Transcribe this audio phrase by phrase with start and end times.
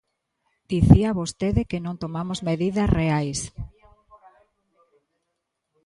[0.71, 3.39] Dicía vostede que non tomamos medidas reais.